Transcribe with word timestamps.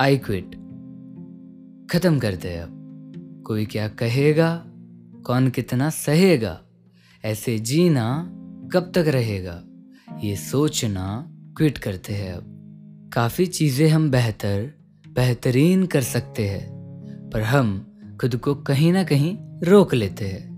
I 0.00 0.16
quit 0.16 0.54
खत्म 1.90 2.18
करते 2.18 2.48
हैं 2.48 2.62
अब। 2.62 3.42
कोई 3.46 3.66
क्या 3.66 3.88
कहेगा? 3.88 4.64
कौन 5.26 5.50
कितना 5.50 5.90
सहेगा? 5.90 6.60
ऐसे 7.24 7.58
जीना 7.58 8.30
कब 8.72 8.92
तक 8.94 9.04
रहेगा? 9.08 9.64
ये 10.24 10.36
सोचना 10.36 11.26
क्विट 11.56 11.78
करते 11.78 12.12
हैं 12.12 12.32
अब। 12.32 12.44
काफ़ी 13.14 13.46
चीज़ें 13.46 13.88
हम 13.88 14.10
बेहतर, 14.10 14.70
बेहतरीन 15.08 15.86
कर 15.86 16.00
सकते 16.00 16.48
हैं, 16.48 16.70
पर 17.30 17.40
हम 17.42 17.96
खुद 18.20 18.36
को 18.36 18.54
कहीं 18.54 18.92
ना 18.92 19.04
कहीं 19.04 19.36
रोक 19.62 19.94
लेते 19.94 20.24
हैं, 20.24 20.54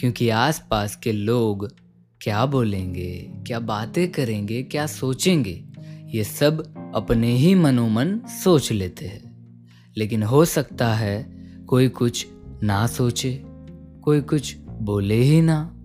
क्योंकि 0.00 0.28
आसपास 0.28 0.96
के 0.96 1.12
लोग 1.12 1.74
क्या 2.20 2.46
बोलेंगे, 2.46 3.32
क्या 3.46 3.60
बातें 3.60 4.12
करेंगे, 4.12 4.62
क्या 4.62 4.86
सोचेंगे, 4.86 5.64
ये 6.06 6.24
सब 6.24 6.83
अपने 6.94 7.36
ही 7.36 7.54
मनोमन 7.54 8.18
सोच 8.18 8.72
लेते 8.72 9.06
हैं। 9.06 9.34
लेकिन 9.96 10.22
हो 10.22 10.44
सकता 10.44 10.94
है 10.94 11.44
कोई 11.66 11.88
कुछ 11.88 12.26
ना 12.62 12.86
सोचे, 12.86 13.42
कोई 14.02 14.20
कुछ 14.20 14.56
बोले 14.56 15.22
ही 15.22 15.42
ना। 15.42 15.76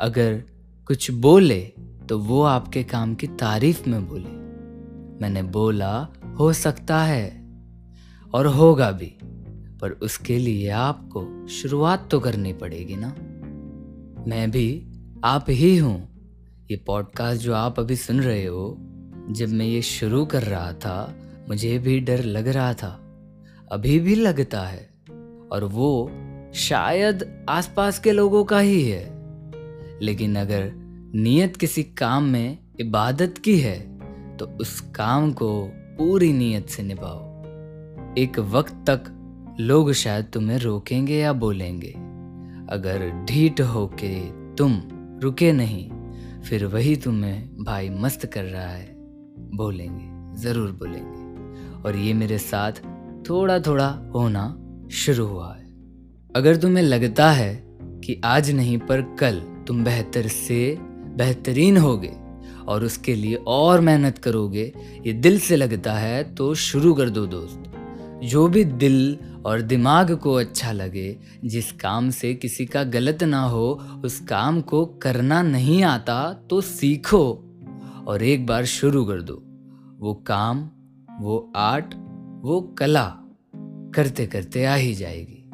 अगर 0.00 0.42
कुछ 0.86 1.10
बोले 1.10 1.72
तो 2.08 2.18
वो 2.18 2.42
आपके 2.42 2.82
काम 2.82 3.14
की 3.14 3.26
तारीफ़ 3.26 3.88
में 3.88 4.08
बोले। 4.08 4.46
मैंने 5.22 5.42
बोला, 5.42 6.08
हो 6.38 6.52
सकता 6.52 7.02
है 7.02 7.46
और 8.34 8.46
होगा 8.46 8.92
भी, 8.92 9.18
पर 9.80 9.90
उसके 9.90 10.38
लिए 10.38 10.68
आपको 10.68 11.46
शुरुआत 11.46 12.08
तो 12.10 12.20
करनी 12.20 12.52
पड़ेगी 12.52 12.96
ना। 12.96 13.08
मैं 14.28 14.50
भी 14.50 14.92
आप 15.24 15.46
ही 15.48 15.76
हूँ। 15.76 16.08
ये 16.70 16.76
पॉडकास्ट 16.76 17.42
जो 17.42 17.54
आप 17.54 17.80
अभी 17.80 17.96
सुन 17.96 18.20
रहे 18.20 18.46
हो 18.46 18.78
जब 19.30 19.48
मैं 19.48 19.66
ये 19.66 19.82
शुरू 19.82 20.26
कर 20.26 20.42
रहा 20.42 20.72
था, 20.72 21.16
मुझे 21.48 21.78
भी 21.78 22.00
डर 22.00 22.24
लग 22.24 22.48
रहा 22.48 22.74
था। 22.74 23.02
अभी 23.72 24.00
भी 24.00 24.14
लगता 24.14 24.60
है। 24.60 24.90
और 25.52 25.64
वो 25.64 26.10
शायद 26.54 27.46
आसपास 27.48 27.98
के 27.98 28.12
लोगों 28.12 28.44
का 28.44 28.58
ही 28.58 28.90
है। 28.90 29.16
लेकिन 30.02 30.36
अगर 30.36 30.72
नियत 31.14 31.56
किसी 31.56 31.82
काम 31.82 32.24
में 32.24 32.58
इबादत 32.80 33.34
की 33.38 33.58
है 33.58 33.96
तो 34.36 34.46
उस 34.46 34.80
काम 34.80 35.32
को 35.32 35.70
पूरी 35.74 36.32
नीयत 36.32 36.68
से 36.68 36.82
निभाओ। 36.82 37.42
एक 38.18 38.38
वक्त 38.38 38.74
तक 38.90 39.04
लोग 39.60 39.92
शायद 39.92 40.24
तुम्हें 40.24 40.58
रोकेंगे 40.58 41.16
या 41.16 41.32
बोलेंगे। 41.32 41.92
अगर 42.70 43.26
ढीठ 43.30 43.60
होके 43.60 44.20
तुम 44.54 44.82
रुके 45.22 45.52
नहीं, 45.52 45.90
फिर 46.42 46.66
वही 46.66 46.96
तुम्हें 46.96 47.64
भाई 47.64 47.88
मस्त 47.88 48.26
कर 48.26 48.44
रहा 48.44 48.68
है। 48.68 48.95
बोलेंगे, 49.54 50.40
ज़रूर 50.40 50.70
बोलेंगे। 50.72 51.82
और 51.82 51.96
ये 51.96 52.12
मेरे 52.14 52.38
साथ 52.38 52.72
थोड़ा 53.28 53.58
थोड़ा 53.58 53.88
होना 54.14 54.46
शुरू 54.92 55.26
हुआ 55.26 55.54
है। 55.54 55.64
अगर 56.34 56.56
तुम्हें 56.56 56.82
लगता 56.82 57.30
है 57.30 57.54
कि 58.04 58.20
आज 58.24 58.50
नहीं, 58.50 58.78
पर 58.78 59.02
कल 59.20 59.40
तुम 59.66 59.84
बेहतर 59.84 60.26
से 60.28 60.76
बेहतरीन 61.16 61.76
होगे 61.76 62.12
और 62.66 62.84
उसके 62.84 63.14
लिए 63.14 63.34
और 63.46 63.80
मेहनत 63.80 64.18
करोगे, 64.18 64.72
ये 65.06 65.12
दिल 65.12 65.38
से 65.38 65.56
लगता 65.56 65.92
है 65.92 66.22
तो 66.34 66.54
शुरू 66.54 66.94
कर 66.94 67.10
दो 67.10 67.26
दोस्त। 67.26 67.72
जो 68.24 68.46
भी 68.48 68.64
दिल 68.64 69.18
और 69.46 69.60
दिमाग 69.60 70.10
को 70.12 70.34
अच्छा 70.34 70.72
लगे, 70.72 71.16
जिस 71.44 71.72
काम 71.72 72.10
से 72.10 72.34
किसी 72.34 72.66
का 72.66 72.82
गलत 72.84 73.22
ना 73.22 73.42
हो, 73.42 73.68
उस 74.04 74.20
काम 74.20 74.60
को 74.60 74.84
करना 75.02 75.42
नहीं 75.42 75.82
आता 75.84 76.32
तो 76.50 76.60
सीखो। 76.60 77.45
और 78.08 78.22
एक 78.22 78.46
बार 78.46 78.64
शुरू 78.64 79.04
कर 79.04 79.22
दो। 79.22 79.34
वो 79.98 80.14
काम, 80.14 80.70
वो 81.20 81.52
आर्ट, 81.56 81.94
वो 82.44 82.60
कला 82.78 83.22
करते 83.94 84.26
करते 84.26 84.64
आ 84.64 84.74
ही 84.74 84.94
जाएगी। 84.94 85.50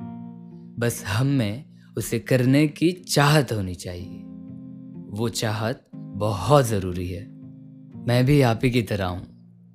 बस 0.78 1.04
हम 1.06 1.26
में 1.26 1.64
उसे 1.96 2.18
करने 2.18 2.68
की 2.68 2.92
चाहत 2.92 3.52
होनी 3.52 3.74
चाहिए। 3.74 4.18
वो 5.10 5.28
चाहत 5.28 5.86
बहुत 5.94 6.64
ज़रूरी 6.64 7.08
है। 7.08 7.24
मैं 8.06 8.24
भी 8.26 8.40
आप 8.42 8.60
ही 8.64 8.70
की 8.70 8.82
तरह 8.82 9.06
हूँ। 9.06 9.26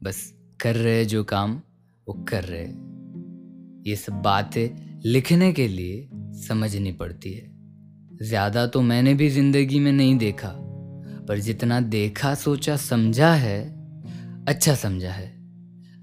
बस 0.04 0.34
कर 0.62 0.76
रहे 0.76 1.06
जो 1.06 1.24
काम, 1.24 1.62
वो 2.08 2.14
कर 2.14 2.44
रहे। 2.44 2.66
ये 3.90 3.96
सब 3.96 4.14
बातें 4.14 5.00
लिखने 5.06 5.54
के 5.54 5.68
लिए 5.68 6.10
समझनी 6.48 6.92
पड़ती 6.92 7.34
है। 7.34 7.52
ज़्यादा 8.22 8.68
तो 8.68 8.82
मैंने 8.82 9.14
भी 9.14 9.30
ज़िंदगी 9.30 9.80
में 9.80 9.92
नहीं 9.92 10.18
देखा। 10.18 10.67
पर 11.28 11.40
जितना 11.40 11.80
देखा, 11.80 12.36
सोचा, 12.36 12.76
समझा 12.76 13.34
है 13.34 13.78
अच्छा 14.48 14.76
समझा 14.76 15.12
है। 15.12 15.38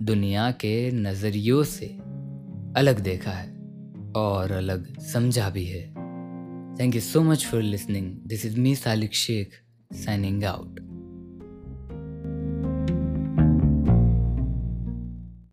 दुनिया 0.02 0.50
के 0.50 0.90
नज़रियों 0.90 1.64
से 1.64 1.86
अलग 2.76 3.00
देखा 3.00 3.30
है 3.30 3.54
और 4.16 4.52
अलग 4.52 5.00
समझा 5.00 5.50
भी 5.50 5.64
है। 5.64 5.94
Thank 6.80 6.94
you 6.94 7.00
so 7.00 7.22
much 7.22 7.46
for 7.46 7.62
listening 7.62 8.16
this 8.26 8.46
is 8.46 8.60
me 8.60 8.74
Salik 8.74 9.14
Shaikh 9.14 9.50
signing 9.92 10.42
out. 10.42 10.83